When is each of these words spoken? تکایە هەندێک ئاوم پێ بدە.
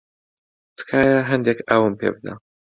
تکایە 0.77 1.19
هەندێک 1.29 1.59
ئاوم 1.69 1.93
پێ 1.99 2.09
بدە. 2.15 2.33